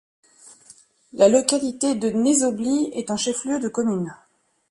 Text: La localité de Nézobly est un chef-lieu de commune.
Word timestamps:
La 1.13 1.29
localité 1.29 1.93
de 1.93 2.09
Nézobly 2.09 2.89
est 2.93 3.11
un 3.11 3.17
chef-lieu 3.17 3.59
de 3.59 3.67
commune. 3.67 4.11